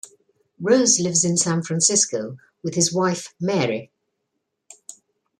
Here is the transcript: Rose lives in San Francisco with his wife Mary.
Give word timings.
Rose 0.59 0.99
lives 0.99 1.23
in 1.23 1.37
San 1.37 1.61
Francisco 1.61 2.37
with 2.63 2.73
his 2.73 2.91
wife 2.91 3.35
Mary. 3.39 3.91